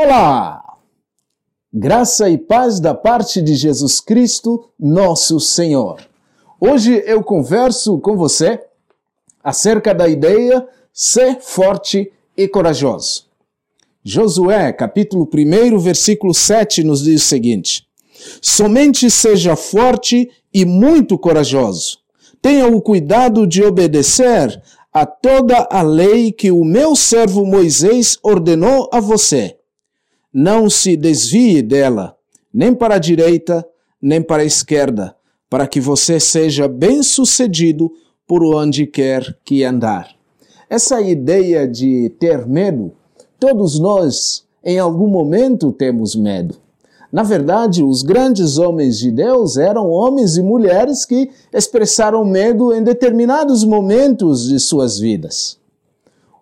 Olá! 0.00 0.76
Graça 1.74 2.30
e 2.30 2.38
paz 2.38 2.78
da 2.78 2.94
parte 2.94 3.42
de 3.42 3.56
Jesus 3.56 3.98
Cristo, 3.98 4.70
nosso 4.78 5.40
Senhor. 5.40 6.00
Hoje 6.60 7.02
eu 7.04 7.20
converso 7.20 7.98
com 7.98 8.16
você 8.16 8.60
acerca 9.42 9.92
da 9.92 10.08
ideia 10.08 10.64
ser 10.92 11.40
forte 11.40 12.12
e 12.36 12.46
corajoso. 12.46 13.26
Josué, 14.04 14.72
capítulo 14.72 15.28
1, 15.34 15.76
versículo 15.80 16.32
7, 16.32 16.84
nos 16.84 17.02
diz 17.02 17.24
o 17.24 17.26
seguinte: 17.26 17.84
Somente 18.40 19.10
seja 19.10 19.56
forte 19.56 20.30
e 20.54 20.64
muito 20.64 21.18
corajoso. 21.18 21.98
Tenha 22.40 22.68
o 22.68 22.80
cuidado 22.80 23.48
de 23.48 23.64
obedecer 23.64 24.62
a 24.92 25.04
toda 25.04 25.66
a 25.68 25.82
lei 25.82 26.30
que 26.30 26.52
o 26.52 26.64
meu 26.64 26.94
servo 26.94 27.44
Moisés 27.44 28.16
ordenou 28.22 28.88
a 28.92 29.00
você. 29.00 29.57
Não 30.32 30.68
se 30.68 30.96
desvie 30.96 31.62
dela, 31.62 32.14
nem 32.52 32.74
para 32.74 32.96
a 32.96 32.98
direita, 32.98 33.66
nem 34.00 34.20
para 34.20 34.42
a 34.42 34.46
esquerda, 34.46 35.16
para 35.48 35.66
que 35.66 35.80
você 35.80 36.20
seja 36.20 36.68
bem-sucedido 36.68 37.90
por 38.26 38.44
onde 38.44 38.86
quer 38.86 39.38
que 39.42 39.64
andar. 39.64 40.14
Essa 40.68 41.00
ideia 41.00 41.66
de 41.66 42.10
ter 42.20 42.46
medo, 42.46 42.92
todos 43.40 43.78
nós 43.78 44.44
em 44.62 44.78
algum 44.78 45.08
momento 45.08 45.72
temos 45.72 46.14
medo. 46.14 46.56
Na 47.10 47.22
verdade, 47.22 47.82
os 47.82 48.02
grandes 48.02 48.58
homens 48.58 48.98
de 48.98 49.10
Deus 49.10 49.56
eram 49.56 49.88
homens 49.88 50.36
e 50.36 50.42
mulheres 50.42 51.06
que 51.06 51.30
expressaram 51.50 52.22
medo 52.22 52.74
em 52.74 52.82
determinados 52.82 53.64
momentos 53.64 54.46
de 54.46 54.60
suas 54.60 54.98
vidas. 54.98 55.58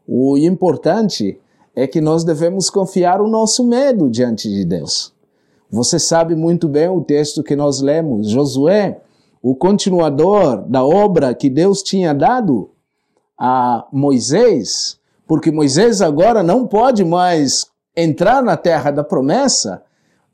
O 0.09 0.37
importante 0.37 1.39
é 1.77 1.87
que 1.87 2.01
nós 2.01 2.25
devemos 2.25 2.71
confiar 2.71 3.21
o 3.21 3.29
nosso 3.29 3.63
medo 3.63 4.09
diante 4.09 4.49
de 4.49 4.65
Deus. 4.65 5.13
Você 5.71 5.99
sabe 5.99 6.35
muito 6.35 6.67
bem 6.67 6.89
o 6.89 7.03
texto 7.03 7.43
que 7.43 7.55
nós 7.55 7.83
lemos, 7.83 8.31
Josué, 8.31 8.99
o 9.43 9.55
continuador 9.55 10.63
da 10.67 10.83
obra 10.83 11.35
que 11.35 11.51
Deus 11.51 11.83
tinha 11.83 12.15
dado 12.15 12.71
a 13.39 13.87
Moisés, 13.93 14.99
porque 15.27 15.51
Moisés 15.51 16.01
agora 16.01 16.43
não 16.43 16.67
pode 16.67 17.05
mais 17.05 17.67
entrar 17.95 18.43
na 18.43 18.57
terra 18.57 18.91
da 18.91 19.05
promessa, 19.05 19.83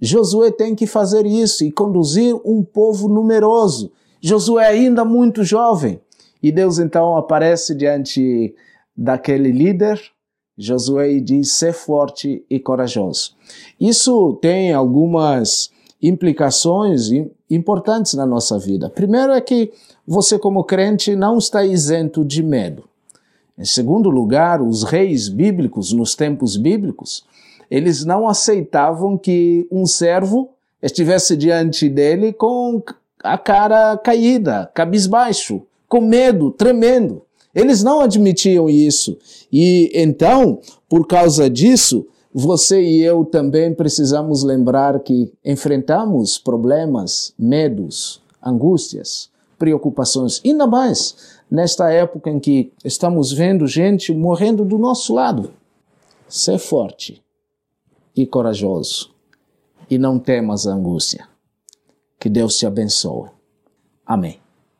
Josué 0.00 0.50
tem 0.52 0.74
que 0.76 0.86
fazer 0.86 1.26
isso 1.26 1.64
e 1.64 1.72
conduzir 1.72 2.34
um 2.44 2.62
povo 2.62 3.08
numeroso. 3.08 3.90
Josué 4.20 4.66
ainda 4.66 5.04
muito 5.04 5.42
jovem. 5.42 6.00
E 6.42 6.52
Deus 6.52 6.78
então 6.78 7.16
aparece 7.16 7.74
diante 7.74 8.54
daquele 8.96 9.50
líder, 9.50 10.00
Josué, 10.56 11.18
diz: 11.20 11.52
ser 11.52 11.72
forte 11.72 12.44
e 12.48 12.60
corajoso. 12.60 13.34
Isso 13.80 14.38
tem 14.40 14.72
algumas 14.72 15.70
implicações 16.00 17.08
importantes 17.48 18.14
na 18.14 18.26
nossa 18.26 18.58
vida. 18.58 18.90
Primeiro 18.90 19.32
é 19.32 19.40
que 19.40 19.72
você, 20.06 20.38
como 20.38 20.64
crente, 20.64 21.14
não 21.14 21.38
está 21.38 21.64
isento 21.64 22.24
de 22.24 22.42
medo. 22.42 22.84
Em 23.56 23.64
segundo 23.64 24.10
lugar, 24.10 24.60
os 24.60 24.82
reis 24.82 25.28
bíblicos, 25.28 25.92
nos 25.92 26.14
tempos 26.14 26.56
bíblicos, 26.56 27.24
eles 27.70 28.04
não 28.04 28.28
aceitavam 28.28 29.16
que 29.16 29.66
um 29.70 29.86
servo 29.86 30.50
estivesse 30.82 31.36
diante 31.36 31.88
dele 31.88 32.32
com 32.32 32.82
a 33.22 33.38
cara 33.38 33.96
caída, 33.96 34.70
cabisbaixo, 34.74 35.62
com 35.88 36.00
medo, 36.00 36.50
tremendo. 36.50 37.22
Eles 37.54 37.82
não 37.82 38.00
admitiam 38.00 38.68
isso. 38.68 39.18
E 39.52 39.90
então, 39.94 40.60
por 40.88 41.06
causa 41.06 41.50
disso, 41.50 42.06
você 42.32 42.82
e 42.82 43.02
eu 43.02 43.24
também 43.24 43.74
precisamos 43.74 44.42
lembrar 44.42 44.98
que 45.00 45.30
enfrentamos 45.44 46.38
problemas, 46.38 47.34
medos, 47.38 48.22
angústias, 48.42 49.30
preocupações, 49.58 50.40
ainda 50.44 50.66
mais 50.66 51.40
nesta 51.50 51.90
época 51.90 52.30
em 52.30 52.40
que 52.40 52.72
estamos 52.82 53.30
vendo 53.30 53.66
gente 53.66 54.12
morrendo 54.12 54.64
do 54.64 54.78
nosso 54.78 55.12
lado. 55.12 55.52
Ser 56.26 56.58
forte 56.58 57.22
e 58.16 58.26
corajoso. 58.26 59.10
E 59.90 59.98
não 59.98 60.18
temas 60.18 60.66
a 60.66 60.72
angústia. 60.72 61.28
Que 62.18 62.30
Deus 62.30 62.56
te 62.56 62.64
abençoe. 62.64 63.28
Amém. 64.06 64.41